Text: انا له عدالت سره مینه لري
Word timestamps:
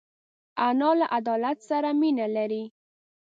انا 0.67 0.89
له 0.99 1.05
عدالت 1.15 1.57
سره 1.69 1.89
مینه 2.01 2.25
لري 2.35 2.63